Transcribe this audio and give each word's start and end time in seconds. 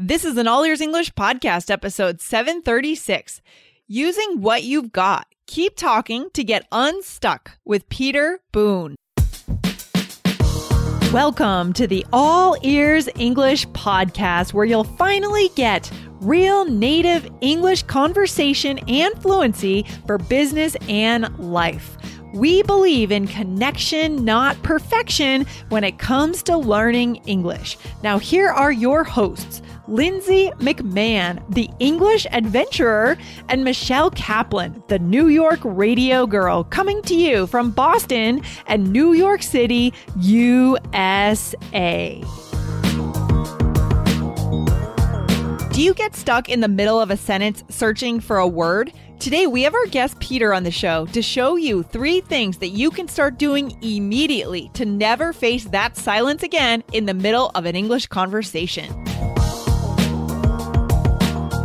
This 0.00 0.24
is 0.24 0.36
an 0.36 0.46
All 0.46 0.62
Ears 0.62 0.80
English 0.80 1.12
podcast, 1.14 1.72
episode 1.72 2.20
736. 2.20 3.42
Using 3.88 4.40
what 4.40 4.62
you've 4.62 4.92
got. 4.92 5.26
Keep 5.48 5.74
talking 5.74 6.30
to 6.34 6.44
get 6.44 6.68
unstuck 6.70 7.58
with 7.64 7.88
Peter 7.88 8.38
Boone. 8.52 8.94
Welcome 11.12 11.72
to 11.72 11.88
the 11.88 12.06
All 12.12 12.56
Ears 12.62 13.08
English 13.16 13.66
podcast, 13.70 14.54
where 14.54 14.64
you'll 14.64 14.84
finally 14.84 15.50
get 15.56 15.90
real 16.20 16.64
native 16.64 17.28
English 17.40 17.82
conversation 17.82 18.78
and 18.86 19.20
fluency 19.20 19.84
for 20.06 20.16
business 20.18 20.76
and 20.88 21.36
life. 21.40 21.96
We 22.34 22.62
believe 22.62 23.10
in 23.10 23.26
connection, 23.26 24.24
not 24.24 24.62
perfection, 24.62 25.46
when 25.70 25.82
it 25.82 25.98
comes 25.98 26.42
to 26.44 26.56
learning 26.56 27.16
English. 27.26 27.78
Now, 28.02 28.18
here 28.18 28.48
are 28.48 28.70
your 28.70 29.02
hosts. 29.02 29.62
Lindsay 29.86 30.50
McMahon, 30.58 31.42
the 31.54 31.70
English 31.78 32.26
adventurer, 32.30 33.16
and 33.48 33.64
Michelle 33.64 34.10
Kaplan, 34.10 34.82
the 34.88 34.98
New 34.98 35.28
York 35.28 35.60
radio 35.64 36.26
girl, 36.26 36.64
coming 36.64 37.00
to 37.02 37.14
you 37.14 37.46
from 37.46 37.70
Boston 37.70 38.42
and 38.66 38.92
New 38.92 39.14
York 39.14 39.42
City, 39.42 39.94
USA. 40.20 42.22
Do 45.72 45.82
you 45.82 45.94
get 45.94 46.16
stuck 46.16 46.50
in 46.50 46.60
the 46.60 46.68
middle 46.68 47.00
of 47.00 47.10
a 47.10 47.16
sentence 47.16 47.64
searching 47.70 48.20
for 48.20 48.36
a 48.36 48.48
word? 48.48 48.92
Today, 49.20 49.48
we 49.48 49.62
have 49.62 49.74
our 49.74 49.86
guest 49.86 50.20
Peter 50.20 50.54
on 50.54 50.62
the 50.62 50.70
show 50.70 51.04
to 51.06 51.20
show 51.20 51.56
you 51.56 51.82
three 51.82 52.20
things 52.20 52.58
that 52.58 52.68
you 52.68 52.88
can 52.88 53.08
start 53.08 53.36
doing 53.36 53.76
immediately 53.82 54.70
to 54.74 54.84
never 54.84 55.32
face 55.32 55.64
that 55.64 55.96
silence 55.96 56.44
again 56.44 56.84
in 56.92 57.04
the 57.04 57.14
middle 57.14 57.50
of 57.56 57.66
an 57.66 57.74
English 57.74 58.06
conversation. 58.06 58.86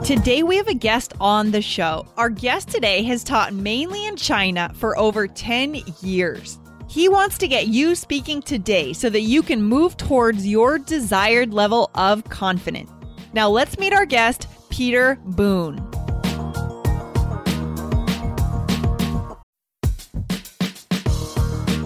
Today, 0.04 0.42
we 0.42 0.58
have 0.58 0.68
a 0.68 0.74
guest 0.74 1.14
on 1.22 1.52
the 1.52 1.62
show. 1.62 2.08
Our 2.18 2.32
guest 2.32 2.70
today 2.70 3.04
has 3.04 3.24
taught 3.24 3.54
mainly 3.54 4.08
in 4.08 4.16
China 4.16 4.72
for 4.74 4.98
over 4.98 5.28
10 5.28 5.80
years. 6.02 6.58
He 6.90 7.08
wants 7.08 7.38
to 7.38 7.48
get 7.48 7.68
you 7.68 7.94
speaking 7.94 8.42
today 8.42 8.94
so 8.94 9.12
that 9.12 9.22
you 9.22 9.44
can 9.44 9.62
move 9.62 9.96
towards 9.96 10.48
your 10.48 10.80
desired 10.80 11.54
level 11.54 11.92
of 11.94 12.24
confidence. 12.26 12.90
Now, 13.34 13.48
let's 13.48 13.78
meet 13.78 13.94
our 13.94 14.08
guest, 14.08 14.48
Peter 14.72 15.20
Boone. 15.24 15.93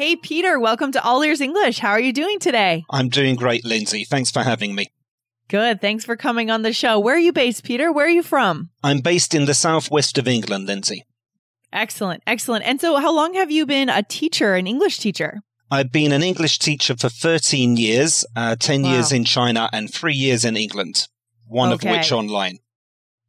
Hey, 0.00 0.16
Peter, 0.16 0.58
welcome 0.58 0.92
to 0.92 1.04
All 1.04 1.20
Ears 1.20 1.42
English. 1.42 1.78
How 1.78 1.90
are 1.90 2.00
you 2.00 2.14
doing 2.14 2.38
today? 2.38 2.86
I'm 2.88 3.10
doing 3.10 3.36
great, 3.36 3.66
Lindsay. 3.66 4.04
Thanks 4.04 4.30
for 4.30 4.40
having 4.40 4.74
me. 4.74 4.86
Good. 5.48 5.82
Thanks 5.82 6.06
for 6.06 6.16
coming 6.16 6.50
on 6.50 6.62
the 6.62 6.72
show. 6.72 6.98
Where 6.98 7.16
are 7.16 7.18
you 7.18 7.34
based, 7.34 7.64
Peter? 7.64 7.92
Where 7.92 8.06
are 8.06 8.08
you 8.08 8.22
from? 8.22 8.70
I'm 8.82 9.00
based 9.00 9.34
in 9.34 9.44
the 9.44 9.52
southwest 9.52 10.16
of 10.16 10.26
England, 10.26 10.68
Lindsay. 10.68 11.04
Excellent. 11.70 12.22
Excellent. 12.26 12.64
And 12.64 12.80
so, 12.80 12.96
how 12.96 13.14
long 13.14 13.34
have 13.34 13.50
you 13.50 13.66
been 13.66 13.90
a 13.90 14.02
teacher, 14.02 14.54
an 14.54 14.66
English 14.66 15.00
teacher? 15.00 15.42
I've 15.70 15.92
been 15.92 16.12
an 16.12 16.22
English 16.22 16.60
teacher 16.60 16.96
for 16.96 17.10
13 17.10 17.76
years, 17.76 18.24
uh, 18.34 18.56
10 18.58 18.80
wow. 18.84 18.92
years 18.92 19.12
in 19.12 19.26
China 19.26 19.68
and 19.70 19.92
three 19.92 20.14
years 20.14 20.46
in 20.46 20.56
England, 20.56 21.08
one 21.46 21.74
okay. 21.74 21.90
of 21.90 21.98
which 21.98 22.10
online. 22.10 22.56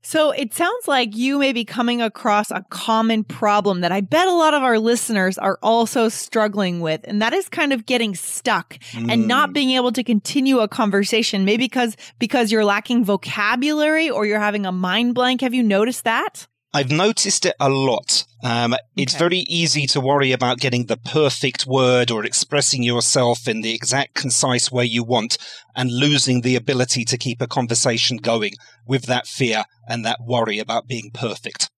So 0.01 0.31
it 0.31 0.53
sounds 0.53 0.87
like 0.87 1.15
you 1.15 1.37
may 1.37 1.53
be 1.53 1.63
coming 1.63 2.01
across 2.01 2.49
a 2.49 2.65
common 2.69 3.23
problem 3.23 3.81
that 3.81 3.91
I 3.91 4.01
bet 4.01 4.27
a 4.27 4.33
lot 4.33 4.53
of 4.53 4.63
our 4.63 4.79
listeners 4.79 5.37
are 5.37 5.59
also 5.61 6.09
struggling 6.09 6.79
with. 6.79 7.01
And 7.03 7.21
that 7.21 7.33
is 7.33 7.47
kind 7.49 7.71
of 7.71 7.85
getting 7.85 8.15
stuck 8.15 8.79
mm. 8.91 9.11
and 9.11 9.27
not 9.27 9.49
mm. 9.49 9.53
being 9.53 9.71
able 9.71 9.91
to 9.91 10.03
continue 10.03 10.59
a 10.59 10.67
conversation. 10.67 11.45
Maybe 11.45 11.65
because, 11.65 11.95
because 12.17 12.51
you're 12.51 12.65
lacking 12.65 13.05
vocabulary 13.05 14.09
or 14.09 14.25
you're 14.25 14.39
having 14.39 14.65
a 14.65 14.71
mind 14.71 15.13
blank. 15.13 15.41
Have 15.41 15.53
you 15.53 15.63
noticed 15.63 16.03
that? 16.03 16.47
I've 16.73 16.91
noticed 16.91 17.45
it 17.45 17.55
a 17.59 17.69
lot. 17.69 18.23
Um, 18.43 18.75
it's 18.95 19.15
very 19.15 19.39
easy 19.39 19.85
to 19.87 19.99
worry 19.99 20.31
about 20.31 20.59
getting 20.59 20.85
the 20.85 20.95
perfect 20.95 21.67
word 21.67 22.09
or 22.09 22.23
expressing 22.23 22.81
yourself 22.81 23.45
in 23.47 23.59
the 23.59 23.75
exact 23.75 24.13
concise 24.13 24.71
way 24.71 24.85
you 24.85 25.03
want 25.03 25.37
and 25.75 25.91
losing 25.91 26.41
the 26.41 26.55
ability 26.55 27.03
to 27.05 27.17
keep 27.17 27.41
a 27.41 27.47
conversation 27.47 28.17
going 28.17 28.53
with 28.87 29.03
that 29.03 29.27
fear 29.27 29.65
and 29.87 30.05
that 30.05 30.21
worry 30.25 30.59
about 30.59 30.87
being 30.87 31.11
perfect. 31.13 31.69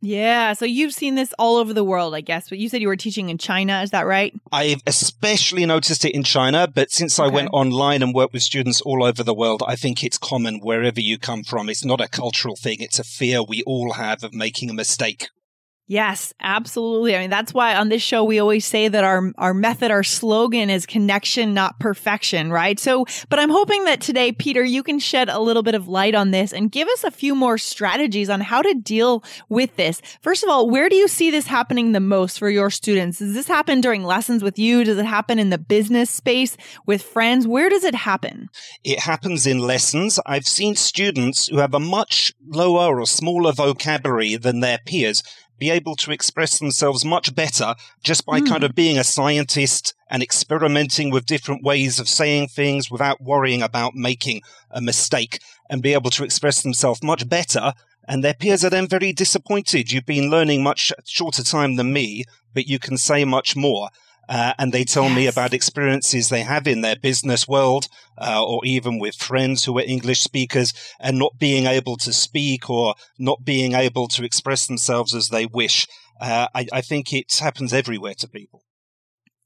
Yeah, 0.00 0.52
so 0.52 0.64
you've 0.64 0.94
seen 0.94 1.16
this 1.16 1.34
all 1.38 1.56
over 1.56 1.72
the 1.72 1.82
world, 1.82 2.14
I 2.14 2.20
guess. 2.20 2.48
But 2.48 2.58
you 2.58 2.68
said 2.68 2.80
you 2.80 2.88
were 2.88 2.96
teaching 2.96 3.30
in 3.30 3.38
China, 3.38 3.82
is 3.82 3.90
that 3.90 4.06
right? 4.06 4.32
I've 4.52 4.80
especially 4.86 5.66
noticed 5.66 6.04
it 6.04 6.14
in 6.14 6.22
China, 6.22 6.68
but 6.72 6.92
since 6.92 7.18
okay. 7.18 7.28
I 7.28 7.32
went 7.32 7.50
online 7.52 8.02
and 8.02 8.14
worked 8.14 8.32
with 8.32 8.42
students 8.42 8.80
all 8.82 9.02
over 9.02 9.24
the 9.24 9.34
world, 9.34 9.62
I 9.66 9.74
think 9.74 10.04
it's 10.04 10.18
common 10.18 10.60
wherever 10.60 11.00
you 11.00 11.18
come 11.18 11.42
from. 11.42 11.68
It's 11.68 11.84
not 11.84 12.00
a 12.00 12.08
cultural 12.08 12.54
thing, 12.54 12.80
it's 12.80 13.00
a 13.00 13.04
fear 13.04 13.42
we 13.42 13.62
all 13.64 13.94
have 13.94 14.22
of 14.22 14.32
making 14.32 14.70
a 14.70 14.74
mistake. 14.74 15.28
Yes, 15.90 16.34
absolutely. 16.38 17.16
I 17.16 17.20
mean, 17.20 17.30
that's 17.30 17.54
why 17.54 17.74
on 17.74 17.88
this 17.88 18.02
show, 18.02 18.22
we 18.22 18.38
always 18.38 18.66
say 18.66 18.88
that 18.88 19.04
our, 19.04 19.32
our 19.38 19.54
method, 19.54 19.90
our 19.90 20.04
slogan 20.04 20.68
is 20.68 20.84
connection, 20.84 21.54
not 21.54 21.80
perfection, 21.80 22.52
right? 22.52 22.78
So, 22.78 23.06
but 23.30 23.38
I'm 23.38 23.48
hoping 23.48 23.84
that 23.84 24.02
today, 24.02 24.32
Peter, 24.32 24.62
you 24.62 24.82
can 24.82 24.98
shed 24.98 25.30
a 25.30 25.40
little 25.40 25.62
bit 25.62 25.74
of 25.74 25.88
light 25.88 26.14
on 26.14 26.30
this 26.30 26.52
and 26.52 26.70
give 26.70 26.86
us 26.88 27.04
a 27.04 27.10
few 27.10 27.34
more 27.34 27.56
strategies 27.56 28.28
on 28.28 28.42
how 28.42 28.60
to 28.60 28.74
deal 28.74 29.24
with 29.48 29.76
this. 29.76 30.02
First 30.20 30.42
of 30.42 30.50
all, 30.50 30.68
where 30.68 30.90
do 30.90 30.94
you 30.94 31.08
see 31.08 31.30
this 31.30 31.46
happening 31.46 31.92
the 31.92 32.00
most 32.00 32.38
for 32.38 32.50
your 32.50 32.68
students? 32.68 33.18
Does 33.20 33.32
this 33.32 33.48
happen 33.48 33.80
during 33.80 34.04
lessons 34.04 34.42
with 34.42 34.58
you? 34.58 34.84
Does 34.84 34.98
it 34.98 35.06
happen 35.06 35.38
in 35.38 35.48
the 35.48 35.56
business 35.56 36.10
space 36.10 36.58
with 36.84 37.00
friends? 37.00 37.48
Where 37.48 37.70
does 37.70 37.84
it 37.84 37.94
happen? 37.94 38.50
It 38.84 39.00
happens 39.00 39.46
in 39.46 39.58
lessons. 39.60 40.20
I've 40.26 40.46
seen 40.46 40.76
students 40.76 41.48
who 41.48 41.56
have 41.56 41.72
a 41.72 41.80
much 41.80 42.34
lower 42.46 43.00
or 43.00 43.06
smaller 43.06 43.52
vocabulary 43.52 44.36
than 44.36 44.60
their 44.60 44.80
peers 44.84 45.22
be 45.58 45.70
able 45.70 45.96
to 45.96 46.12
express 46.12 46.58
themselves 46.58 47.04
much 47.04 47.34
better 47.34 47.74
just 48.02 48.24
by 48.24 48.40
mm. 48.40 48.48
kind 48.48 48.64
of 48.64 48.74
being 48.74 48.98
a 48.98 49.04
scientist 49.04 49.94
and 50.10 50.22
experimenting 50.22 51.10
with 51.10 51.26
different 51.26 51.64
ways 51.64 51.98
of 51.98 52.08
saying 52.08 52.48
things 52.48 52.90
without 52.90 53.20
worrying 53.20 53.62
about 53.62 53.94
making 53.94 54.42
a 54.70 54.80
mistake 54.80 55.40
and 55.68 55.82
be 55.82 55.92
able 55.92 56.10
to 56.10 56.24
express 56.24 56.62
themselves 56.62 57.02
much 57.02 57.28
better. 57.28 57.72
And 58.06 58.24
their 58.24 58.34
peers 58.34 58.64
are 58.64 58.70
then 58.70 58.88
very 58.88 59.12
disappointed. 59.12 59.92
You've 59.92 60.06
been 60.06 60.30
learning 60.30 60.62
much 60.62 60.92
shorter 61.04 61.42
time 61.42 61.76
than 61.76 61.92
me, 61.92 62.24
but 62.54 62.66
you 62.66 62.78
can 62.78 62.96
say 62.96 63.24
much 63.24 63.54
more. 63.54 63.90
Uh, 64.28 64.52
and 64.58 64.72
they 64.72 64.84
tell 64.84 65.04
yes. 65.04 65.16
me 65.16 65.26
about 65.26 65.54
experiences 65.54 66.28
they 66.28 66.42
have 66.42 66.66
in 66.66 66.82
their 66.82 66.96
business 66.96 67.48
world 67.48 67.88
uh, 68.18 68.44
or 68.44 68.64
even 68.64 68.98
with 68.98 69.14
friends 69.14 69.64
who 69.64 69.78
are 69.78 69.84
English 69.86 70.20
speakers 70.20 70.72
and 71.00 71.18
not 71.18 71.38
being 71.38 71.66
able 71.66 71.96
to 71.96 72.12
speak 72.12 72.68
or 72.68 72.94
not 73.18 73.44
being 73.44 73.72
able 73.72 74.06
to 74.08 74.24
express 74.24 74.66
themselves 74.66 75.14
as 75.14 75.28
they 75.28 75.46
wish. 75.46 75.86
Uh, 76.20 76.48
I, 76.54 76.66
I 76.72 76.80
think 76.82 77.12
it 77.12 77.32
happens 77.38 77.72
everywhere 77.72 78.14
to 78.14 78.28
people. 78.28 78.62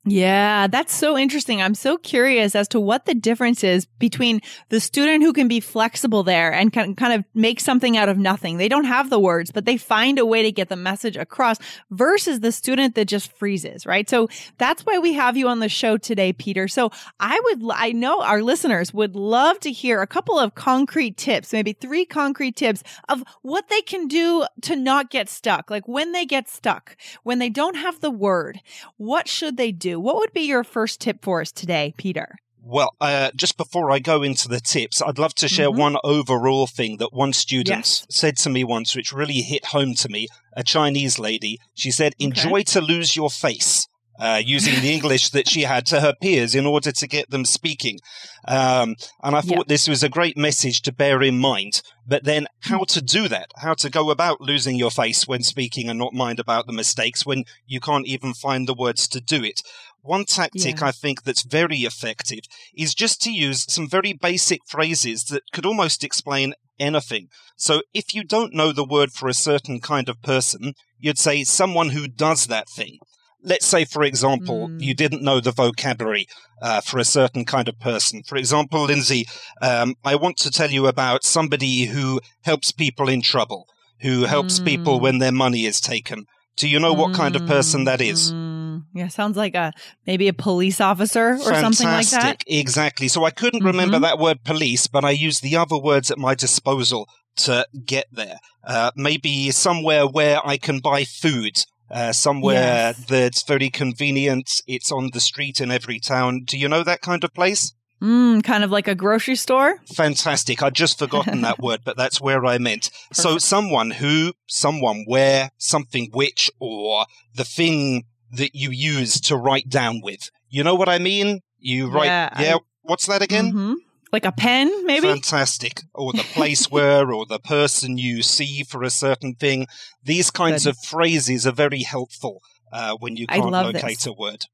Yeah, 0.04 0.66
that's 0.66 0.92
so 0.92 1.16
interesting. 1.16 1.62
I'm 1.62 1.76
so 1.76 1.96
curious 1.96 2.56
as 2.56 2.66
to 2.68 2.80
what 2.80 3.04
the 3.06 3.14
difference 3.14 3.62
is 3.62 3.84
between 4.00 4.40
the 4.68 4.80
student 4.80 5.22
who 5.22 5.32
can 5.32 5.46
be 5.46 5.60
flexible 5.60 6.24
there 6.24 6.52
and 6.52 6.72
can 6.72 6.96
kind 6.96 7.12
of 7.12 7.24
make 7.34 7.60
something 7.60 7.96
out 7.96 8.08
of 8.08 8.18
nothing. 8.18 8.56
They 8.56 8.68
don't 8.68 8.86
have 8.86 9.10
the 9.10 9.20
words, 9.20 9.52
but 9.52 9.64
they 9.64 9.76
find 9.76 10.18
a 10.18 10.26
way 10.26 10.42
to 10.42 10.50
get 10.50 10.68
the 10.70 10.74
message 10.74 11.16
across 11.16 11.58
versus 11.92 12.40
the 12.40 12.50
student 12.50 12.96
that 12.96 13.04
just 13.04 13.30
freezes, 13.36 13.86
right? 13.86 14.10
So 14.10 14.28
that's 14.58 14.84
why 14.84 14.98
we 14.98 15.12
have 15.12 15.36
you 15.36 15.46
on 15.46 15.60
the 15.60 15.68
show 15.68 15.96
today, 15.96 16.32
Peter. 16.32 16.66
So 16.66 16.90
I 17.20 17.40
would, 17.44 17.62
I 17.72 17.92
know 17.92 18.22
our 18.22 18.42
listeners 18.42 18.92
would 18.92 19.14
love 19.14 19.60
to 19.60 19.70
hear 19.70 20.02
a 20.02 20.08
couple 20.08 20.36
of 20.36 20.56
concrete 20.56 21.16
tips, 21.16 21.52
maybe 21.52 21.74
three 21.74 22.06
concrete 22.06 22.56
tips 22.56 22.82
of 23.08 23.22
what 23.42 23.68
they 23.68 23.82
can 23.82 24.08
do 24.08 24.46
to 24.62 24.74
not 24.74 25.10
get 25.10 25.28
stuck. 25.28 25.70
Like 25.70 25.86
when 25.86 26.10
they 26.10 26.26
get 26.26 26.48
stuck, 26.48 26.96
when 27.22 27.38
they 27.38 27.50
don't 27.50 27.76
have 27.76 28.00
the 28.00 28.10
word, 28.10 28.58
what 28.96 29.28
should 29.28 29.56
they 29.56 29.70
do? 29.70 29.91
What 30.00 30.16
would 30.16 30.32
be 30.32 30.42
your 30.42 30.64
first 30.64 31.00
tip 31.00 31.22
for 31.22 31.40
us 31.40 31.52
today, 31.52 31.94
Peter? 31.96 32.36
Well, 32.64 32.94
uh, 33.00 33.32
just 33.34 33.56
before 33.56 33.90
I 33.90 33.98
go 33.98 34.22
into 34.22 34.46
the 34.46 34.60
tips, 34.60 35.02
I'd 35.02 35.18
love 35.18 35.34
to 35.36 35.48
share 35.48 35.68
mm-hmm. 35.68 35.80
one 35.80 35.96
overall 36.04 36.68
thing 36.68 36.98
that 36.98 37.12
one 37.12 37.32
student 37.32 37.78
yes. 37.78 38.06
said 38.08 38.36
to 38.38 38.50
me 38.50 38.62
once, 38.62 38.94
which 38.94 39.12
really 39.12 39.40
hit 39.40 39.66
home 39.66 39.94
to 39.94 40.08
me. 40.08 40.28
A 40.56 40.62
Chinese 40.62 41.18
lady, 41.18 41.58
she 41.74 41.90
said, 41.90 42.14
enjoy 42.20 42.60
okay. 42.60 42.64
to 42.64 42.80
lose 42.80 43.16
your 43.16 43.30
face. 43.30 43.88
Uh, 44.22 44.40
using 44.40 44.80
the 44.80 44.92
English 44.92 45.30
that 45.30 45.48
she 45.48 45.62
had 45.62 45.84
to 45.84 46.00
her 46.00 46.14
peers 46.22 46.54
in 46.54 46.64
order 46.64 46.92
to 46.92 47.08
get 47.08 47.30
them 47.30 47.44
speaking. 47.44 47.98
Um, 48.46 48.94
and 49.20 49.34
I 49.34 49.40
thought 49.40 49.58
yep. 49.58 49.66
this 49.66 49.88
was 49.88 50.04
a 50.04 50.08
great 50.08 50.36
message 50.36 50.80
to 50.82 50.92
bear 50.92 51.22
in 51.22 51.40
mind. 51.40 51.82
But 52.06 52.22
then, 52.22 52.46
how 52.60 52.84
to 52.84 53.02
do 53.02 53.26
that? 53.26 53.50
How 53.56 53.74
to 53.74 53.90
go 53.90 54.12
about 54.12 54.40
losing 54.40 54.76
your 54.76 54.92
face 54.92 55.26
when 55.26 55.42
speaking 55.42 55.88
and 55.88 55.98
not 55.98 56.14
mind 56.14 56.38
about 56.38 56.68
the 56.68 56.72
mistakes 56.72 57.26
when 57.26 57.42
you 57.66 57.80
can't 57.80 58.06
even 58.06 58.32
find 58.32 58.68
the 58.68 58.74
words 58.74 59.08
to 59.08 59.20
do 59.20 59.42
it? 59.42 59.60
One 60.02 60.24
tactic 60.24 60.78
yeah. 60.78 60.86
I 60.86 60.92
think 60.92 61.24
that's 61.24 61.42
very 61.42 61.78
effective 61.78 62.44
is 62.76 62.94
just 62.94 63.20
to 63.22 63.32
use 63.32 63.72
some 63.72 63.88
very 63.88 64.12
basic 64.12 64.60
phrases 64.68 65.24
that 65.24 65.50
could 65.52 65.66
almost 65.66 66.04
explain 66.04 66.54
anything. 66.78 67.26
So 67.56 67.82
if 67.92 68.14
you 68.14 68.22
don't 68.22 68.54
know 68.54 68.70
the 68.70 68.84
word 68.84 69.10
for 69.10 69.28
a 69.28 69.34
certain 69.34 69.80
kind 69.80 70.08
of 70.08 70.22
person, 70.22 70.74
you'd 71.00 71.18
say 71.18 71.42
someone 71.42 71.90
who 71.90 72.06
does 72.06 72.46
that 72.46 72.68
thing. 72.68 72.98
Let's 73.42 73.66
say, 73.66 73.84
for 73.84 74.02
example, 74.02 74.68
mm. 74.68 74.80
you 74.80 74.94
didn't 74.94 75.22
know 75.22 75.40
the 75.40 75.52
vocabulary 75.52 76.26
uh, 76.60 76.80
for 76.80 76.98
a 76.98 77.04
certain 77.04 77.44
kind 77.44 77.68
of 77.68 77.78
person. 77.80 78.22
For 78.22 78.36
example, 78.36 78.84
Lindsay, 78.84 79.26
um, 79.60 79.94
I 80.04 80.14
want 80.14 80.36
to 80.38 80.50
tell 80.50 80.70
you 80.70 80.86
about 80.86 81.24
somebody 81.24 81.86
who 81.86 82.20
helps 82.42 82.70
people 82.70 83.08
in 83.08 83.22
trouble, 83.22 83.66
who 84.00 84.24
helps 84.24 84.60
mm. 84.60 84.64
people 84.64 85.00
when 85.00 85.18
their 85.18 85.32
money 85.32 85.66
is 85.66 85.80
taken. 85.80 86.26
Do 86.56 86.68
you 86.68 86.78
know 86.78 86.92
what 86.92 87.14
kind 87.14 87.34
of 87.34 87.46
person 87.46 87.84
that 87.84 88.00
is? 88.00 88.32
Mm. 88.32 88.84
Yeah, 88.94 89.08
sounds 89.08 89.36
like 89.36 89.54
a 89.54 89.72
maybe 90.06 90.28
a 90.28 90.32
police 90.32 90.80
officer 90.80 91.30
or 91.30 91.38
Fantastic. 91.38 91.60
something 91.60 91.86
like 91.86 92.10
that. 92.10 92.44
Exactly. 92.46 93.08
So 93.08 93.24
I 93.24 93.30
couldn't 93.30 93.60
mm-hmm. 93.60 93.68
remember 93.68 93.98
that 94.00 94.18
word 94.18 94.44
police, 94.44 94.86
but 94.86 95.04
I 95.04 95.10
used 95.10 95.42
the 95.42 95.56
other 95.56 95.78
words 95.78 96.10
at 96.10 96.18
my 96.18 96.34
disposal 96.34 97.08
to 97.36 97.66
get 97.84 98.06
there. 98.12 98.36
Uh, 98.64 98.90
maybe 98.94 99.50
somewhere 99.50 100.06
where 100.06 100.46
I 100.46 100.56
can 100.56 100.80
buy 100.80 101.04
food. 101.04 101.64
Uh, 101.92 102.10
somewhere 102.10 102.54
yes. 102.96 103.04
that's 103.04 103.42
very 103.42 103.68
convenient. 103.68 104.62
It's 104.66 104.90
on 104.90 105.10
the 105.12 105.20
street 105.20 105.60
in 105.60 105.70
every 105.70 106.00
town. 106.00 106.44
Do 106.46 106.56
you 106.56 106.66
know 106.66 106.82
that 106.82 107.02
kind 107.02 107.22
of 107.22 107.34
place? 107.34 107.74
Mm, 108.00 108.42
kind 108.42 108.64
of 108.64 108.70
like 108.70 108.88
a 108.88 108.94
grocery 108.94 109.36
store? 109.36 109.76
Fantastic. 109.94 110.62
I'd 110.62 110.74
just 110.74 110.98
forgotten 110.98 111.42
that 111.42 111.58
word, 111.60 111.82
but 111.84 111.96
that's 111.96 112.20
where 112.20 112.44
I 112.44 112.58
meant. 112.58 112.90
Perfect. 112.90 113.16
So 113.16 113.38
someone 113.38 113.90
who, 113.90 114.32
someone 114.48 115.04
where, 115.06 115.50
something 115.58 116.08
which, 116.12 116.50
or 116.58 117.06
the 117.34 117.44
thing 117.44 118.04
that 118.32 118.54
you 118.54 118.70
use 118.70 119.20
to 119.20 119.36
write 119.36 119.68
down 119.68 120.00
with. 120.02 120.30
You 120.48 120.64
know 120.64 120.74
what 120.74 120.88
I 120.88 120.98
mean? 120.98 121.40
You 121.58 121.90
write, 121.90 122.06
yeah. 122.06 122.40
yeah 122.40 122.56
what's 122.82 123.06
that 123.06 123.22
again? 123.22 123.52
Mm-hmm. 123.52 123.74
Like 124.12 124.26
a 124.26 124.32
pen, 124.32 124.84
maybe? 124.84 125.08
Fantastic. 125.08 125.80
Or 125.94 126.12
the 126.12 126.22
place 126.34 126.70
where, 126.70 127.10
or 127.12 127.24
the 127.24 127.38
person 127.38 127.96
you 127.96 128.22
see 128.22 128.62
for 128.62 128.82
a 128.82 128.90
certain 128.90 129.34
thing. 129.34 129.66
These 130.04 130.30
kinds 130.30 130.64
Good. 130.64 130.70
of 130.70 130.78
phrases 130.84 131.46
are 131.46 131.52
very 131.52 131.82
helpful 131.82 132.42
uh, 132.72 132.96
when 132.98 133.16
you 133.16 133.26
can't 133.26 133.50
locate 133.50 133.82
this. 133.82 134.06
a 134.06 134.12
word. 134.12 134.44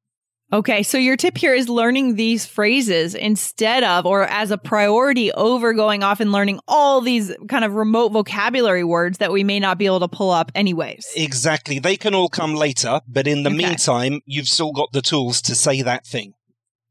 Okay, 0.51 0.83
so 0.83 0.97
your 0.97 1.17
tip 1.17 1.37
here 1.37 1.53
is 1.53 1.69
learning 1.69 2.15
these 2.15 2.47
phrases 2.47 3.15
instead 3.15 3.85
of 3.85 4.07
or 4.07 4.23
as 4.23 4.51
a 4.51 4.57
priority 4.57 5.31
over 5.33 5.75
going 5.75 6.03
off 6.03 6.21
and 6.21 6.33
learning 6.33 6.59
all 6.67 7.03
these 7.03 7.31
kind 7.49 7.67
of 7.67 7.75
remote 7.75 8.13
vocabulary 8.13 8.85
words 8.85 9.19
that 9.19 9.31
we 9.31 9.45
may 9.45 9.61
not 9.61 9.77
be 9.77 9.85
able 9.85 10.01
to 10.01 10.09
pull 10.09 10.31
up 10.31 10.51
anyways. 10.55 11.07
Exactly. 11.15 11.81
They 11.81 11.99
can 11.99 12.15
all 12.15 12.31
come 12.31 12.55
later, 12.55 13.03
but 13.07 13.27
in 13.27 13.43
the 13.43 13.51
okay. 13.51 13.59
meantime, 13.59 14.21
you've 14.25 14.49
still 14.49 14.73
got 14.73 14.91
the 14.93 15.03
tools 15.03 15.43
to 15.43 15.55
say 15.55 15.83
that 15.83 16.07
thing. 16.07 16.33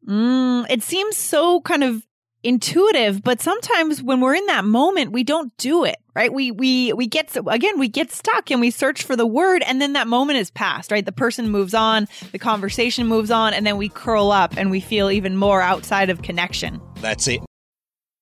Mm, 0.08 0.68
it 0.70 0.84
seems 0.84 1.18
so 1.18 1.60
kind 1.62 1.84
of 1.84 2.04
intuitive, 2.48 3.22
but 3.22 3.42
sometimes 3.42 4.02
when 4.02 4.22
we're 4.22 4.34
in 4.34 4.46
that 4.46 4.64
moment, 4.64 5.12
we 5.12 5.22
don't 5.22 5.56
do 5.58 5.84
it, 5.84 5.98
right? 6.16 6.32
We, 6.34 6.50
we, 6.52 6.94
we 6.94 7.06
get, 7.06 7.36
again, 7.46 7.78
we 7.78 7.90
get 7.90 8.10
stuck 8.10 8.50
and 8.50 8.62
we 8.62 8.72
search 8.72 9.04
for 9.04 9.18
the 9.18 9.28
word 9.28 9.64
and 9.64 9.82
then 9.82 9.94
that 9.94 10.08
moment 10.08 10.40
is 10.40 10.50
past, 10.50 10.90
right? 10.90 11.06
The 11.06 11.12
person 11.12 11.50
moves 11.50 11.74
on, 11.74 12.08
the 12.32 12.40
conversation 12.40 13.06
moves 13.06 13.32
on, 13.32 13.54
and 13.54 13.68
then 13.68 13.76
we 13.76 13.90
curl 13.90 14.32
up 14.32 14.56
and 14.56 14.72
we 14.72 14.80
feel 14.80 15.12
even 15.12 15.36
more 15.36 15.62
outside 15.62 16.10
of 16.10 16.22
connection. 16.22 16.80
That's 17.02 17.28
it. 17.28 17.42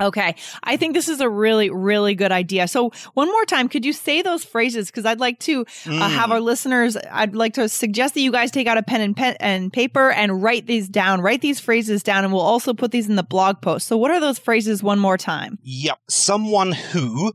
Okay. 0.00 0.34
I 0.64 0.76
think 0.76 0.94
this 0.94 1.08
is 1.08 1.20
a 1.20 1.28
really, 1.28 1.70
really 1.70 2.16
good 2.16 2.32
idea. 2.32 2.66
So, 2.66 2.90
one 3.14 3.28
more 3.28 3.44
time, 3.44 3.68
could 3.68 3.84
you 3.84 3.92
say 3.92 4.22
those 4.22 4.42
phrases? 4.44 4.86
Because 4.86 5.06
I'd 5.06 5.20
like 5.20 5.38
to 5.40 5.64
mm. 5.64 6.00
uh, 6.00 6.08
have 6.08 6.32
our 6.32 6.40
mm. 6.40 6.44
listeners, 6.44 6.96
I'd 7.12 7.36
like 7.36 7.54
to 7.54 7.68
suggest 7.68 8.14
that 8.14 8.20
you 8.20 8.32
guys 8.32 8.50
take 8.50 8.66
out 8.66 8.76
a 8.76 8.82
pen 8.82 9.00
and, 9.00 9.16
pen 9.16 9.36
and 9.38 9.72
paper 9.72 10.10
and 10.10 10.42
write 10.42 10.66
these 10.66 10.88
down, 10.88 11.20
write 11.20 11.42
these 11.42 11.60
phrases 11.60 12.02
down, 12.02 12.24
and 12.24 12.32
we'll 12.32 12.42
also 12.42 12.74
put 12.74 12.90
these 12.90 13.08
in 13.08 13.14
the 13.14 13.22
blog 13.22 13.62
post. 13.62 13.86
So, 13.86 13.96
what 13.96 14.10
are 14.10 14.18
those 14.18 14.38
phrases 14.38 14.82
one 14.82 14.98
more 14.98 15.16
time? 15.16 15.58
Yep. 15.62 15.98
Someone 16.08 16.72
who, 16.72 17.32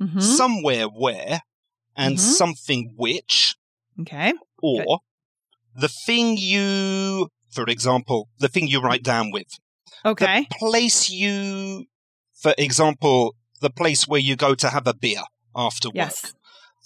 mm-hmm. 0.00 0.20
somewhere 0.20 0.84
where, 0.84 1.42
and 1.96 2.14
mm-hmm. 2.14 2.30
something 2.32 2.94
which. 2.96 3.56
Okay. 4.00 4.32
Or 4.62 4.84
good. 4.84 5.82
the 5.82 5.88
thing 5.88 6.36
you, 6.36 7.30
for 7.50 7.64
example, 7.64 8.28
the 8.38 8.48
thing 8.48 8.68
you 8.68 8.80
write 8.80 9.02
down 9.02 9.32
with. 9.32 9.58
Okay. 10.04 10.46
The 10.50 10.56
place 10.58 11.10
you, 11.10 11.86
for 12.34 12.54
example, 12.56 13.34
the 13.60 13.70
place 13.70 14.08
where 14.08 14.20
you 14.20 14.36
go 14.36 14.54
to 14.54 14.68
have 14.68 14.86
a 14.86 14.94
beer 14.94 15.22
after 15.54 15.88
yes. 15.92 16.24
work. 16.24 16.32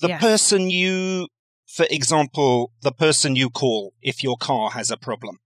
The 0.00 0.08
yes. 0.08 0.20
person 0.20 0.70
you, 0.70 1.28
for 1.66 1.86
example, 1.90 2.72
the 2.82 2.92
person 2.92 3.36
you 3.36 3.50
call 3.50 3.92
if 4.02 4.22
your 4.22 4.36
car 4.36 4.70
has 4.70 4.90
a 4.90 4.96
problem. 4.96 5.38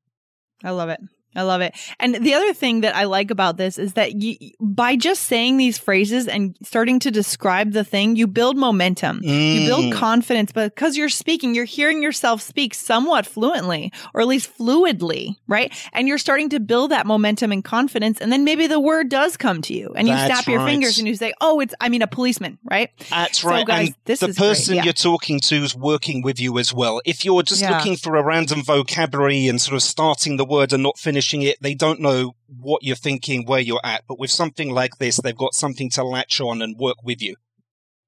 I 0.65 0.71
love 0.71 0.89
it. 0.89 1.01
I 1.39 1.43
love 1.43 1.61
it. 1.61 1.75
And 2.01 2.17
the 2.17 2.35
other 2.35 2.53
thing 2.53 2.81
that 2.81 2.97
I 2.97 3.05
like 3.05 3.31
about 3.31 3.57
this 3.57 3.79
is 3.79 3.95
that 3.95 4.21
you, 4.21 4.37
by 4.61 4.97
just 4.97 5.23
saying 5.25 5.57
these 5.57 5.79
phrases 5.79 6.27
and 6.27 6.57
starting 6.63 6.99
to 7.01 7.11
describe 7.11 7.73
the 7.73 7.85
thing, 7.85 8.17
you 8.17 8.27
build 8.27 8.57
momentum. 8.57 9.21
Mm. 9.21 9.55
You 9.55 9.67
build 9.69 9.85
mm. 9.85 9.93
confidence 9.93 10.51
because 10.53 10.97
you're 10.97 11.09
speaking, 11.09 11.55
you're 11.55 11.65
hearing 11.65 12.03
yourself 12.03 12.43
speak 12.43 12.75
somewhat 12.75 13.25
fluently 13.25 13.93
or 14.15 14.21
at 14.21 14.27
least 14.27 14.57
fluidly, 14.59 15.37
right? 15.47 15.73
And 15.93 16.09
you're 16.09 16.19
starting 16.19 16.49
to 16.51 16.61
build 16.61 16.91
that 16.91 17.07
momentum 17.07 17.53
and 17.53 17.63
confidence. 17.63 18.21
And 18.21 18.33
then 18.33 18.45
maybe 18.45 18.67
the 18.67 18.81
word 18.81 19.09
does 19.09 19.37
come 19.37 19.63
to 19.63 19.75
you 19.75 19.93
and 19.95 20.09
you 20.09 20.15
That's 20.15 20.35
snap 20.35 20.49
your 20.49 20.59
right. 20.59 20.71
fingers 20.71 20.99
and 20.99 21.07
you 21.07 21.15
say, 21.15 21.33
Oh, 21.41 21.61
it's, 21.61 21.75
I 21.81 21.89
mean, 21.89 22.03
a 22.03 22.09
policeman, 22.09 22.59
right? 22.69 22.91
That's 23.11 23.43
so 23.43 23.49
right. 23.49 23.67
Guys, 23.67 23.87
and 23.89 23.97
this 24.07 24.21
the 24.21 24.29
person 24.29 24.77
yeah. 24.77 24.85
you're 24.85 24.93
talking 24.93 25.39
to 25.41 25.57
is 25.57 25.77
working 25.77 26.23
with 26.23 26.41
you 26.41 26.59
as 26.59 26.75
well. 26.75 27.01
If 27.05 27.25
you're 27.25 27.43
just 27.43 27.63
yeah. 27.63 27.77
looking 27.77 27.97
for 27.97 28.17
a 28.17 28.25
random 28.25 28.63
vocabulary 28.65 29.47
and 29.47 29.61
sort 29.61 29.77
of 29.77 29.83
starting 29.83 30.37
the 30.37 30.45
word 30.45 30.73
and 30.73 30.83
not 30.83 30.99
finishing 30.99 31.28
it, 31.35 31.59
they 31.61 31.75
don't 31.75 32.01
know 32.01 32.35
what 32.61 32.83
you're 32.83 32.97
thinking, 32.97 33.47
where 33.47 33.61
you're 33.61 33.81
at. 33.85 34.05
But 34.09 34.19
with 34.19 34.31
something 34.31 34.71
like 34.71 34.99
this, 34.99 35.17
they've 35.17 35.37
got 35.37 35.55
something 35.55 35.91
to 35.91 36.05
latch 36.05 36.41
on 36.41 36.63
and 36.63 36.77
work 36.77 37.03
with 37.03 37.23
you. 37.23 37.37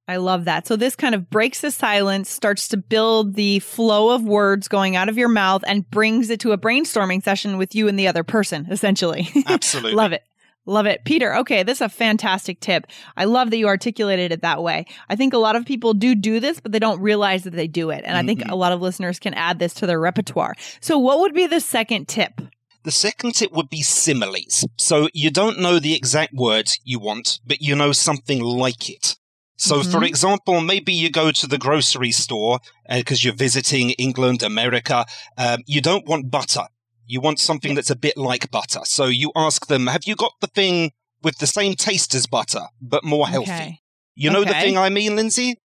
I 0.08 0.16
love 0.16 0.46
that. 0.46 0.66
So 0.66 0.74
this 0.74 0.96
kind 0.96 1.14
of 1.14 1.30
breaks 1.30 1.60
the 1.60 1.70
silence, 1.70 2.28
starts 2.28 2.66
to 2.68 2.76
build 2.76 3.34
the 3.34 3.60
flow 3.60 4.10
of 4.10 4.24
words 4.24 4.66
going 4.66 4.96
out 4.96 5.08
of 5.08 5.16
your 5.16 5.28
mouth 5.28 5.62
and 5.68 5.88
brings 5.88 6.30
it 6.30 6.40
to 6.40 6.50
a 6.50 6.58
brainstorming 6.58 7.22
session 7.22 7.58
with 7.58 7.76
you 7.76 7.86
and 7.86 7.96
the 7.96 8.08
other 8.08 8.24
person, 8.24 8.66
essentially. 8.70 9.28
Absolutely. 9.46 9.92
love 9.92 10.12
it. 10.12 10.24
Love 10.66 10.86
it. 10.86 11.04
Peter, 11.04 11.36
okay, 11.36 11.62
this 11.62 11.78
is 11.78 11.82
a 11.82 11.88
fantastic 11.88 12.60
tip. 12.60 12.86
I 13.16 13.24
love 13.24 13.50
that 13.50 13.56
you 13.56 13.66
articulated 13.66 14.30
it 14.30 14.42
that 14.42 14.62
way. 14.62 14.86
I 15.08 15.16
think 15.16 15.32
a 15.32 15.38
lot 15.38 15.56
of 15.56 15.64
people 15.64 15.94
do 15.94 16.14
do 16.14 16.38
this, 16.38 16.60
but 16.60 16.72
they 16.72 16.78
don't 16.78 17.00
realize 17.00 17.44
that 17.44 17.54
they 17.54 17.66
do 17.68 17.90
it. 17.90 18.02
And 18.04 18.16
mm-hmm. 18.16 18.16
I 18.16 18.22
think 18.26 18.50
a 18.50 18.56
lot 18.56 18.72
of 18.72 18.82
listeners 18.82 19.18
can 19.18 19.34
add 19.34 19.58
this 19.58 19.74
to 19.74 19.86
their 19.86 19.98
repertoire. 19.98 20.54
So, 20.80 20.98
what 20.98 21.20
would 21.20 21.34
be 21.34 21.46
the 21.46 21.60
second 21.60 22.08
tip? 22.08 22.40
The 22.82 22.90
second 22.90 23.34
tip 23.34 23.52
would 23.52 23.68
be 23.68 23.82
similes. 23.82 24.66
So 24.78 25.08
you 25.12 25.30
don't 25.30 25.58
know 25.58 25.78
the 25.78 25.94
exact 25.94 26.32
word 26.34 26.70
you 26.82 26.98
want, 26.98 27.40
but 27.46 27.60
you 27.60 27.76
know 27.76 27.92
something 27.92 28.40
like 28.40 28.88
it. 28.88 29.16
So, 29.60 29.80
mm-hmm. 29.80 29.90
for 29.90 30.04
example, 30.04 30.62
maybe 30.62 30.94
you 30.94 31.10
go 31.10 31.30
to 31.32 31.46
the 31.46 31.58
grocery 31.58 32.12
store 32.12 32.60
because 32.88 33.22
uh, 33.22 33.24
you're 33.26 33.34
visiting 33.34 33.90
England, 33.90 34.42
America. 34.42 35.04
Um, 35.36 35.58
you 35.66 35.82
don't 35.82 36.06
want 36.06 36.30
butter. 36.30 36.64
You 37.06 37.20
want 37.20 37.40
something 37.40 37.74
that's 37.74 37.90
a 37.90 37.96
bit 37.96 38.16
like 38.16 38.50
butter. 38.50 38.80
So 38.84 39.04
you 39.04 39.32
ask 39.36 39.66
them, 39.66 39.88
have 39.88 40.04
you 40.06 40.16
got 40.16 40.32
the 40.40 40.46
thing 40.46 40.92
with 41.22 41.36
the 41.38 41.46
same 41.46 41.74
taste 41.74 42.14
as 42.14 42.26
butter, 42.26 42.68
but 42.80 43.04
more 43.04 43.28
healthy? 43.28 43.50
Okay. 43.50 43.80
You 44.14 44.30
know 44.30 44.40
okay. 44.40 44.54
the 44.54 44.60
thing 44.60 44.78
I 44.78 44.88
mean, 44.88 45.14
Lindsay? 45.14 45.59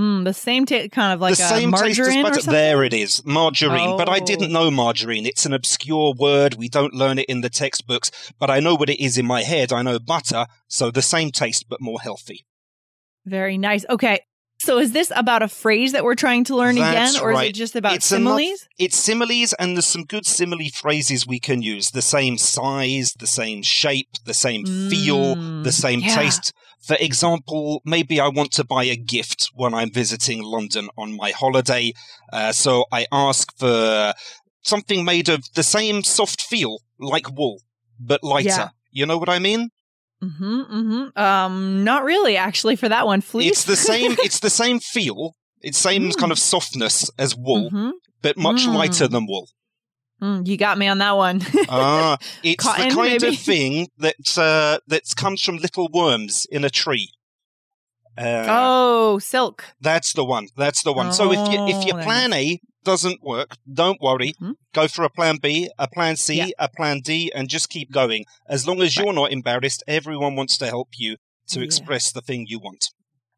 Mm, 0.00 0.24
the 0.24 0.34
same 0.34 0.66
t- 0.66 0.88
kind 0.88 1.12
of 1.12 1.20
like 1.20 1.36
the 1.36 1.42
same 1.44 1.70
margarine 1.70 2.24
taste 2.24 2.38
as 2.38 2.44
There 2.46 2.82
it 2.82 2.92
is, 2.92 3.24
margarine. 3.24 3.90
Oh. 3.90 3.96
But 3.96 4.08
I 4.08 4.18
didn't 4.18 4.50
oh. 4.56 4.64
know 4.64 4.70
margarine. 4.70 5.24
It's 5.24 5.46
an 5.46 5.52
obscure 5.52 6.14
word. 6.18 6.54
We 6.54 6.68
don't 6.68 6.94
learn 6.94 7.18
it 7.20 7.26
in 7.28 7.42
the 7.42 7.50
textbooks. 7.50 8.10
But 8.40 8.50
I 8.50 8.58
know 8.58 8.74
what 8.74 8.90
it 8.90 9.00
is 9.02 9.16
in 9.18 9.26
my 9.26 9.42
head. 9.42 9.72
I 9.72 9.82
know 9.82 10.00
butter. 10.00 10.46
So 10.66 10.90
the 10.90 11.02
same 11.02 11.30
taste, 11.30 11.66
but 11.68 11.80
more 11.80 12.00
healthy. 12.00 12.44
Very 13.24 13.56
nice. 13.56 13.84
Okay. 13.88 14.18
So 14.60 14.78
is 14.78 14.92
this 14.92 15.12
about 15.14 15.42
a 15.42 15.48
phrase 15.48 15.92
that 15.92 16.04
we're 16.04 16.14
trying 16.14 16.44
to 16.44 16.56
learn 16.56 16.76
That's 16.76 17.14
again, 17.16 17.22
or 17.24 17.30
right. 17.30 17.44
is 17.44 17.50
it 17.50 17.54
just 17.54 17.76
about 17.76 17.94
It's 17.96 18.10
enough- 18.12 18.38
similes? 18.38 18.68
it's 18.78 18.96
similes, 18.96 19.52
and 19.54 19.76
there's 19.76 19.86
some 19.86 20.04
good 20.04 20.26
simile 20.26 20.68
phrases 20.72 21.26
we 21.26 21.38
can 21.38 21.60
use. 21.60 21.90
The 21.90 22.00
same 22.02 22.38
size, 22.38 23.12
the 23.18 23.26
same 23.26 23.62
shape, 23.62 24.08
the 24.24 24.32
same 24.34 24.64
feel, 24.64 25.36
Mm, 25.36 25.64
the 25.64 25.72
same 25.72 26.00
yeah. 26.00 26.14
taste. 26.14 26.52
For 26.86 26.96
example, 27.00 27.80
maybe 27.84 28.20
I 28.20 28.28
want 28.28 28.52
to 28.52 28.64
buy 28.64 28.84
a 28.84 28.96
gift 28.96 29.50
when 29.54 29.72
I'm 29.74 29.90
visiting 29.90 30.42
London 30.42 30.88
on 30.98 31.16
my 31.16 31.30
holiday. 31.30 31.92
Uh, 32.32 32.52
so 32.52 32.84
I 32.92 33.06
ask 33.10 33.48
for 33.58 34.12
something 34.62 35.04
made 35.04 35.28
of 35.28 35.42
the 35.54 35.62
same 35.62 36.02
soft 36.04 36.42
feel, 36.42 36.78
like 36.98 37.30
wool, 37.36 37.60
but 37.98 38.22
lighter. 38.22 38.48
Yeah. 38.48 38.68
You 38.90 39.06
know 39.06 39.18
what 39.18 39.28
I 39.28 39.38
mean? 39.38 39.70
Mm-hmm, 40.22 40.60
mm-hmm. 40.60 41.18
Um, 41.18 41.84
not 41.84 42.04
really, 42.04 42.36
actually, 42.36 42.76
for 42.76 42.88
that 42.88 43.06
one, 43.06 43.20
fleece. 43.20 43.50
It's 43.52 43.64
the 43.64 43.76
same. 43.76 44.12
it's 44.20 44.40
the 44.40 44.50
same 44.50 44.78
feel. 44.80 45.34
It's 45.60 45.78
same 45.78 46.10
Mm. 46.10 46.16
kind 46.18 46.32
of 46.32 46.38
softness 46.38 47.10
as 47.18 47.34
wool, 47.34 47.70
Mhm. 47.70 47.92
but 48.22 48.36
much 48.36 48.62
Mm. 48.66 48.74
lighter 48.74 49.08
than 49.08 49.26
wool. 49.26 49.48
Mm, 50.22 50.46
you 50.46 50.56
got 50.56 50.78
me 50.78 50.86
on 50.88 50.98
that 50.98 51.16
one. 51.16 51.40
Ah, 51.68 52.16
it's 52.42 52.62
Cotton, 52.62 52.88
the 52.88 52.94
kind 52.94 53.22
maybe? 53.22 53.28
of 53.34 53.38
thing 53.38 53.88
that 53.98 54.38
uh, 54.38 54.78
that 54.86 55.02
comes 55.16 55.42
from 55.42 55.56
little 55.58 55.88
worms 55.92 56.46
in 56.50 56.64
a 56.64 56.70
tree. 56.70 57.10
Uh, 58.16 58.46
oh, 58.48 59.18
silk. 59.18 59.64
That's 59.80 60.12
the 60.12 60.24
one. 60.24 60.46
That's 60.56 60.82
the 60.84 60.92
one. 60.92 61.12
so 61.12 61.32
if 61.32 61.38
you, 61.52 61.66
if 61.66 61.76
Oh, 61.76 61.86
your 61.86 62.02
plan 62.02 62.32
A 62.32 62.60
doesn't 62.84 63.22
work, 63.24 63.56
don't 63.72 64.00
worry. 64.00 64.34
Mhm. 64.40 64.54
Go 64.72 64.86
for 64.86 65.04
a 65.04 65.10
plan 65.10 65.38
B, 65.42 65.68
a 65.78 65.88
plan 65.88 66.16
C, 66.16 66.34
Yeah. 66.36 66.46
a 66.58 66.68
plan 66.68 67.00
D, 67.00 67.32
and 67.34 67.48
just 67.48 67.68
keep 67.70 67.90
going. 67.90 68.24
As 68.48 68.68
long 68.68 68.80
as 68.82 68.96
Right. 68.96 69.04
you're 69.04 69.12
not 69.14 69.32
embarrassed, 69.32 69.82
everyone 69.88 70.36
wants 70.36 70.56
to 70.58 70.66
help 70.66 70.90
you 70.96 71.16
to 71.48 71.58
Yeah. 71.60 71.64
express 71.64 72.12
the 72.12 72.20
thing 72.20 72.46
you 72.48 72.60
want. 72.60 72.90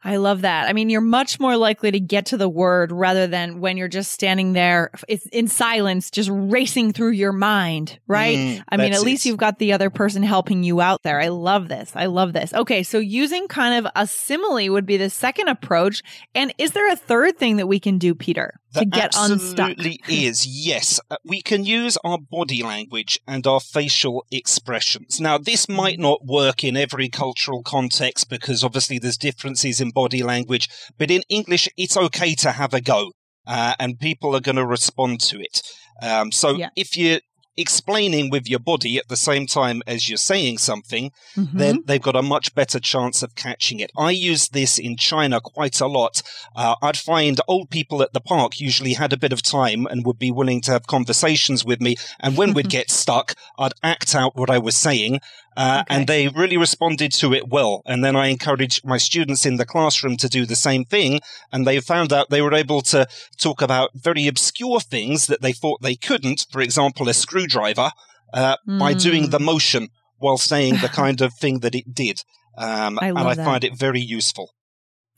I 0.04 0.16
love 0.16 0.42
that. 0.42 0.68
I 0.68 0.72
mean, 0.72 0.88
you're 0.88 1.00
much 1.00 1.40
more 1.40 1.56
likely 1.56 1.90
to 1.90 1.98
get 1.98 2.26
to 2.26 2.36
the 2.36 2.48
word 2.48 2.92
rather 2.92 3.26
than 3.26 3.60
when 3.60 3.76
you're 3.76 3.88
just 3.88 4.12
standing 4.12 4.52
there 4.52 4.92
in 5.32 5.48
silence, 5.48 6.10
just 6.10 6.30
racing 6.32 6.92
through 6.92 7.10
your 7.10 7.32
mind, 7.32 7.98
right? 8.06 8.38
Mm, 8.38 8.62
I 8.68 8.76
mean, 8.76 8.92
at 8.92 9.00
least 9.02 9.24
it. 9.24 9.30
you've 9.30 9.38
got 9.38 9.58
the 9.58 9.72
other 9.72 9.90
person 9.90 10.22
helping 10.22 10.62
you 10.62 10.80
out 10.80 11.02
there. 11.02 11.20
I 11.20 11.28
love 11.28 11.68
this. 11.68 11.92
I 11.96 12.06
love 12.06 12.34
this. 12.34 12.54
Okay, 12.54 12.82
so 12.82 12.98
using 12.98 13.48
kind 13.48 13.84
of 13.84 13.92
a 13.96 14.06
simile 14.06 14.70
would 14.70 14.86
be 14.86 14.96
the 14.96 15.10
second 15.10 15.48
approach. 15.48 16.02
And 16.34 16.54
is 16.58 16.72
there 16.72 16.90
a 16.92 16.96
third 16.96 17.38
thing 17.38 17.56
that 17.56 17.66
we 17.66 17.80
can 17.80 17.98
do, 17.98 18.14
Peter, 18.14 18.60
to 18.76 18.86
There 18.86 19.00
get 19.00 19.14
unstuck? 19.16 19.70
absolutely 19.70 20.00
is. 20.08 20.46
Yes, 20.46 21.00
Uh, 21.10 21.16
we 21.24 21.42
can 21.42 21.64
use 21.64 21.96
our 22.04 22.18
body 22.18 22.62
language 22.62 23.18
and 23.26 23.46
our 23.46 23.60
facial 23.60 24.24
expressions. 24.30 25.20
Now, 25.20 25.38
this 25.38 25.68
might 25.68 25.98
not 25.98 26.24
work 26.24 26.62
in 26.64 26.76
every 26.76 27.08
cultural 27.08 27.62
context 27.62 28.28
because 28.30 28.62
obviously 28.64 28.98
there's 28.98 29.18
differences 29.18 29.80
in 29.80 29.90
body 29.90 30.22
language, 30.22 30.68
but 30.98 31.10
in 31.10 31.22
English, 31.28 31.68
it's 31.76 31.96
okay 31.96 32.34
to 32.36 32.52
have 32.52 32.72
a 32.74 32.80
go, 32.80 33.12
uh, 33.46 33.74
and 33.78 33.98
people 33.98 34.34
are 34.36 34.40
going 34.40 34.56
to 34.56 34.66
respond 34.66 35.20
to 35.20 35.40
it. 35.40 35.62
Um, 36.02 36.30
so 36.32 36.56
Yeah. 36.56 36.70
if 36.76 36.96
you're 36.96 37.20
explaining 37.56 38.30
with 38.30 38.48
your 38.48 38.58
body 38.58 38.96
at 38.98 39.08
the 39.08 39.16
same 39.16 39.46
time 39.46 39.82
as 39.86 40.08
you're 40.08 40.16
saying 40.18 40.58
something, 40.58 41.10
Mhm. 41.36 41.52
then 41.52 41.82
they've 41.86 42.02
got 42.02 42.16
a 42.16 42.22
much 42.22 42.54
better 42.54 42.78
chance 42.80 43.22
of 43.22 43.34
catching 43.34 43.80
it. 43.80 43.90
I 43.96 44.10
use 44.10 44.48
this 44.48 44.78
in 44.78 44.96
China 44.96 45.40
quite 45.40 45.80
a 45.80 45.86
lot. 45.86 46.22
Uh, 46.54 46.74
I'd 46.82 46.96
find 46.98 47.40
old 47.48 47.70
people 47.70 48.02
at 48.02 48.12
the 48.12 48.20
park 48.20 48.60
usually 48.60 48.94
had 48.94 49.12
a 49.12 49.16
bit 49.16 49.32
of 49.32 49.42
time 49.42 49.86
and 49.86 50.04
would 50.04 50.18
be 50.18 50.30
willing 50.30 50.60
to 50.62 50.70
have 50.72 50.86
conversations 50.86 51.64
with 51.64 51.80
me. 51.80 51.96
And 52.20 52.36
when 52.36 52.54
we'd 52.54 52.68
get 52.78 52.90
stuck, 52.90 53.34
I'd 53.58 53.74
act 53.82 54.14
out 54.14 54.36
what 54.36 54.50
I 54.50 54.58
was 54.58 54.76
saying. 54.76 55.20
Uh, 55.56 55.82
Okay. 55.86 55.94
And 55.96 56.06
they 56.06 56.28
really 56.28 56.56
responded 56.56 57.12
to 57.14 57.32
it 57.32 57.48
well. 57.48 57.82
And 57.86 58.04
then 58.04 58.14
I 58.16 58.26
encouraged 58.28 58.84
my 58.84 58.98
students 58.98 59.46
in 59.46 59.56
the 59.56 59.64
classroom 59.66 60.16
to 60.18 60.28
do 60.28 60.44
the 60.46 60.56
same 60.56 60.84
thing. 60.84 61.20
And 61.52 61.66
they 61.66 61.80
found 61.80 62.12
out 62.12 62.28
they 62.30 62.42
were 62.42 62.54
able 62.54 62.82
to 62.82 63.06
talk 63.38 63.62
about 63.62 63.90
very 63.94 64.26
obscure 64.26 64.80
things 64.80 65.26
that 65.28 65.40
they 65.42 65.52
thought 65.52 65.80
they 65.82 65.96
couldn't. 65.96 66.46
For 66.50 66.60
example, 66.60 67.08
a 67.08 67.14
screwdriver, 67.14 67.90
uh, 68.34 68.56
by 68.66 68.92
doing 68.92 69.24
Mm. 69.28 69.30
the 69.30 69.40
motion 69.40 69.88
while 70.18 70.38
saying 70.38 70.76
the 70.82 70.88
kind 70.88 71.20
of 71.20 71.32
thing 71.34 71.60
that 71.60 71.74
it 71.74 71.94
did. 71.94 72.22
Um, 72.58 72.98
I 73.00 73.08
and 73.08 73.18
I 73.18 73.34
that. 73.34 73.44
find 73.44 73.64
it 73.64 73.76
very 73.78 74.00
useful. 74.00 74.50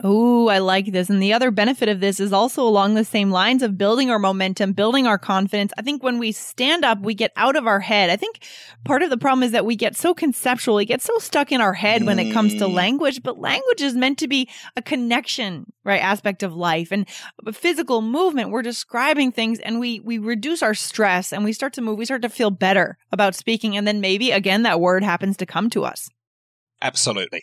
Oh, 0.04 0.46
I 0.46 0.58
like 0.58 0.92
this. 0.92 1.10
And 1.10 1.20
the 1.20 1.32
other 1.32 1.50
benefit 1.50 1.88
of 1.88 1.98
this 1.98 2.20
is 2.20 2.32
also 2.32 2.62
along 2.62 2.94
the 2.94 3.04
same 3.04 3.32
lines 3.32 3.64
of 3.64 3.76
building 3.76 4.10
our 4.10 4.18
momentum, 4.20 4.72
building 4.72 5.08
our 5.08 5.18
confidence. 5.18 5.72
I 5.76 5.82
think 5.82 6.04
when 6.04 6.20
we 6.20 6.30
stand 6.30 6.84
up, 6.84 7.00
we 7.00 7.14
get 7.14 7.32
out 7.34 7.56
of 7.56 7.66
our 7.66 7.80
head. 7.80 8.08
I 8.08 8.14
think 8.14 8.38
part 8.84 9.02
of 9.02 9.10
the 9.10 9.16
problem 9.18 9.42
is 9.42 9.50
that 9.50 9.66
we 9.66 9.74
get 9.74 9.96
so 9.96 10.14
conceptual, 10.14 10.76
we 10.76 10.84
get 10.84 11.02
so 11.02 11.18
stuck 11.18 11.50
in 11.50 11.60
our 11.60 11.72
head 11.72 12.04
when 12.04 12.20
it 12.20 12.32
comes 12.32 12.54
to 12.54 12.66
Mm. 12.66 12.74
language, 12.74 13.24
but 13.24 13.40
language 13.40 13.80
is 13.80 13.94
meant 13.94 14.18
to 14.18 14.28
be 14.28 14.48
a 14.76 14.82
connection, 14.82 15.66
right? 15.82 16.00
Aspect 16.00 16.44
of 16.44 16.54
life 16.54 16.92
and 16.92 17.04
physical 17.52 18.00
movement. 18.00 18.50
We're 18.50 18.62
describing 18.62 19.32
things 19.32 19.58
and 19.58 19.80
we, 19.80 19.98
we 19.98 20.18
reduce 20.18 20.62
our 20.62 20.74
stress 20.74 21.32
and 21.32 21.42
we 21.44 21.52
start 21.52 21.72
to 21.72 21.82
move. 21.82 21.98
We 21.98 22.04
start 22.04 22.22
to 22.22 22.28
feel 22.28 22.50
better 22.52 22.98
about 23.10 23.34
speaking. 23.34 23.76
And 23.76 23.84
then 23.84 24.00
maybe 24.00 24.30
again, 24.30 24.62
that 24.62 24.78
word 24.78 25.02
happens 25.02 25.36
to 25.38 25.46
come 25.46 25.70
to 25.70 25.84
us. 25.84 26.08
Absolutely. 26.80 27.42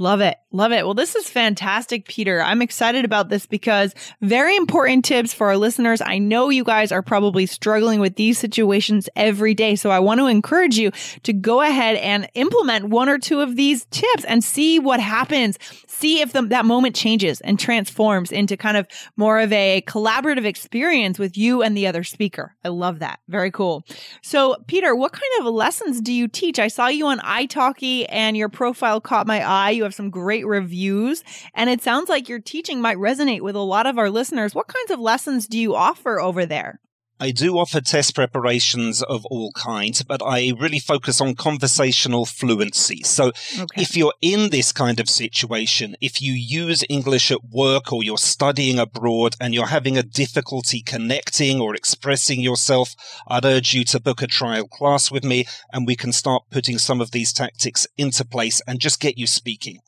Love 0.00 0.20
it. 0.20 0.36
Love 0.52 0.70
it. 0.70 0.84
Well, 0.84 0.94
this 0.94 1.16
is 1.16 1.28
fantastic, 1.28 2.06
Peter. 2.06 2.40
I'm 2.40 2.62
excited 2.62 3.04
about 3.04 3.28
this 3.28 3.46
because 3.46 3.94
very 4.22 4.56
important 4.56 5.04
tips 5.04 5.34
for 5.34 5.48
our 5.48 5.56
listeners. 5.56 6.00
I 6.00 6.18
know 6.18 6.50
you 6.50 6.62
guys 6.62 6.92
are 6.92 7.02
probably 7.02 7.46
struggling 7.46 7.98
with 7.98 8.14
these 8.14 8.38
situations 8.38 9.08
every 9.16 9.54
day. 9.54 9.74
So 9.74 9.90
I 9.90 9.98
want 9.98 10.20
to 10.20 10.26
encourage 10.26 10.78
you 10.78 10.92
to 11.24 11.32
go 11.32 11.60
ahead 11.60 11.96
and 11.96 12.28
implement 12.34 12.90
one 12.90 13.08
or 13.08 13.18
two 13.18 13.40
of 13.40 13.56
these 13.56 13.86
tips 13.86 14.24
and 14.24 14.42
see 14.42 14.78
what 14.78 15.00
happens. 15.00 15.58
See 15.88 16.20
if 16.20 16.32
the, 16.32 16.42
that 16.42 16.64
moment 16.64 16.94
changes 16.94 17.40
and 17.40 17.58
transforms 17.58 18.30
into 18.30 18.56
kind 18.56 18.76
of 18.76 18.86
more 19.16 19.40
of 19.40 19.52
a 19.52 19.82
collaborative 19.86 20.44
experience 20.44 21.18
with 21.18 21.36
you 21.36 21.60
and 21.60 21.76
the 21.76 21.88
other 21.88 22.04
speaker. 22.04 22.54
I 22.64 22.68
love 22.68 23.00
that. 23.00 23.18
Very 23.28 23.50
cool. 23.50 23.84
So, 24.22 24.56
Peter, 24.68 24.94
what 24.94 25.12
kind 25.12 25.24
of 25.40 25.52
lessons 25.52 26.00
do 26.00 26.12
you 26.12 26.28
teach? 26.28 26.60
I 26.60 26.68
saw 26.68 26.86
you 26.86 27.08
on 27.08 27.18
iTalki 27.18 28.06
and 28.08 28.36
your 28.36 28.48
profile 28.48 29.00
caught 29.00 29.26
my 29.26 29.42
eye. 29.42 29.70
You 29.70 29.87
have 29.88 29.94
some 29.94 30.10
great 30.10 30.46
reviews, 30.46 31.24
and 31.54 31.68
it 31.70 31.82
sounds 31.82 32.08
like 32.08 32.28
your 32.28 32.38
teaching 32.38 32.80
might 32.80 32.98
resonate 32.98 33.40
with 33.40 33.56
a 33.56 33.60
lot 33.60 33.86
of 33.86 33.98
our 33.98 34.10
listeners. 34.10 34.54
What 34.54 34.68
kinds 34.68 34.90
of 34.90 35.00
lessons 35.00 35.46
do 35.46 35.58
you 35.58 35.74
offer 35.74 36.20
over 36.20 36.46
there? 36.46 36.80
I 37.20 37.30
do 37.32 37.58
offer 37.58 37.80
test 37.80 38.14
preparations 38.14 39.02
of 39.02 39.26
all 39.26 39.50
kinds, 39.52 40.02
but 40.02 40.22
I 40.24 40.52
really 40.58 40.78
focus 40.78 41.20
on 41.20 41.34
conversational 41.34 42.26
fluency. 42.26 43.02
So 43.02 43.32
Okay. 43.58 43.82
if 43.82 43.96
you're 43.96 44.14
in 44.22 44.50
this 44.50 44.72
kind 44.72 45.00
of 45.00 45.08
situation, 45.08 45.96
if 46.00 46.22
you 46.22 46.32
use 46.32 46.84
English 46.88 47.30
at 47.32 47.44
work 47.50 47.92
or 47.92 48.04
you're 48.04 48.18
studying 48.18 48.78
abroad 48.78 49.34
and 49.40 49.52
you're 49.52 49.66
having 49.66 49.96
a 49.98 50.02
difficulty 50.02 50.80
connecting 50.80 51.60
or 51.60 51.74
expressing 51.74 52.40
yourself, 52.40 52.94
I'd 53.26 53.44
urge 53.44 53.74
you 53.74 53.84
to 53.86 54.00
book 54.00 54.22
a 54.22 54.26
trial 54.28 54.68
class 54.68 55.10
with 55.10 55.24
me 55.24 55.46
and 55.72 55.86
we 55.86 55.96
can 55.96 56.12
start 56.12 56.44
putting 56.50 56.78
some 56.78 57.00
of 57.00 57.10
these 57.10 57.32
tactics 57.32 57.86
into 57.96 58.24
place 58.24 58.60
and 58.66 58.78
just 58.78 59.00
get 59.00 59.18
you 59.18 59.26
speaking. 59.26 59.80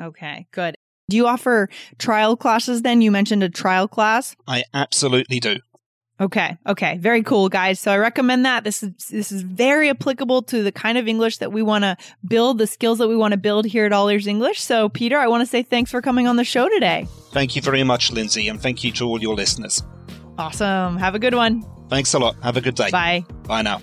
Okay, 0.00 0.48
good. 0.50 0.74
Do 1.08 1.16
you 1.16 1.28
offer 1.28 1.68
trial 1.98 2.36
classes 2.36 2.82
then? 2.82 3.02
You 3.02 3.12
mentioned 3.12 3.44
a 3.44 3.48
trial 3.48 3.86
class. 3.86 4.34
I 4.48 4.64
absolutely 4.74 5.38
do. 5.38 5.60
Okay. 6.20 6.58
Okay. 6.66 6.98
Very 6.98 7.22
cool, 7.22 7.48
guys. 7.48 7.80
So 7.80 7.90
I 7.90 7.96
recommend 7.96 8.44
that. 8.44 8.62
This 8.62 8.82
is 8.82 8.92
this 9.10 9.32
is 9.32 9.42
very 9.42 9.88
applicable 9.88 10.42
to 10.42 10.62
the 10.62 10.70
kind 10.70 10.98
of 10.98 11.08
English 11.08 11.38
that 11.38 11.50
we 11.50 11.62
want 11.62 11.84
to 11.84 11.96
build, 12.26 12.58
the 12.58 12.66
skills 12.66 12.98
that 12.98 13.08
we 13.08 13.16
want 13.16 13.32
to 13.32 13.38
build 13.38 13.64
here 13.64 13.86
at 13.86 13.92
All 13.92 14.08
Ears 14.10 14.26
English. 14.26 14.60
So, 14.60 14.88
Peter, 14.90 15.18
I 15.18 15.28
want 15.28 15.40
to 15.40 15.46
say 15.46 15.62
thanks 15.62 15.90
for 15.90 16.02
coming 16.02 16.26
on 16.26 16.36
the 16.36 16.44
show 16.44 16.68
today. 16.68 17.06
Thank 17.32 17.56
you 17.56 17.62
very 17.62 17.84
much, 17.84 18.12
Lindsay, 18.12 18.48
and 18.48 18.60
thank 18.60 18.84
you 18.84 18.92
to 18.92 19.06
all 19.06 19.20
your 19.20 19.34
listeners. 19.34 19.82
Awesome. 20.36 20.98
Have 20.98 21.14
a 21.14 21.18
good 21.18 21.34
one. 21.34 21.64
Thanks 21.88 22.12
a 22.14 22.18
lot. 22.18 22.36
Have 22.42 22.56
a 22.56 22.60
good 22.60 22.74
day. 22.74 22.90
Bye. 22.90 23.24
Bye 23.46 23.62
now. 23.62 23.82